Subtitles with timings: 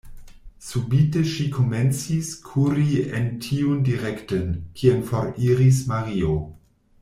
[0.67, 6.37] Subite ŝi komencis kuri en tiun direkten, kien foriris Mario.